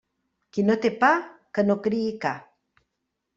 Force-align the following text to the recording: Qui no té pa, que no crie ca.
Qui 0.55 0.63
no 0.69 0.77
té 0.85 0.91
pa, 1.03 1.09
que 1.59 1.65
no 1.67 1.77
crie 1.89 2.17
ca. 2.25 2.33